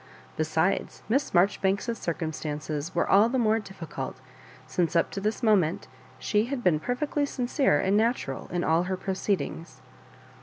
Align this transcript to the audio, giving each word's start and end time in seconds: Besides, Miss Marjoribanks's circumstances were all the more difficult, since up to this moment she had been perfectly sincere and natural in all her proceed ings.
Besides, 0.35 1.03
Miss 1.07 1.31
Marjoribanks's 1.31 1.99
circumstances 1.99 2.95
were 2.95 3.07
all 3.07 3.29
the 3.29 3.37
more 3.37 3.59
difficult, 3.59 4.19
since 4.65 4.95
up 4.95 5.11
to 5.11 5.21
this 5.21 5.43
moment 5.43 5.87
she 6.17 6.45
had 6.45 6.63
been 6.63 6.79
perfectly 6.79 7.23
sincere 7.23 7.79
and 7.79 7.95
natural 7.95 8.47
in 8.51 8.63
all 8.63 8.85
her 8.85 8.97
proceed 8.97 9.41
ings. 9.41 9.79